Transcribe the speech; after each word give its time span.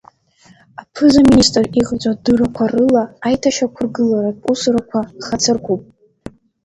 Аԥыза-министр 0.81 1.63
иҟаиҵо 1.79 2.11
адыррақәа 2.13 2.65
рыла, 2.71 3.03
аиҭашьақәыргыларатә 3.25 4.45
усурақәа 4.51 4.99
хацыркуп. 5.25 5.81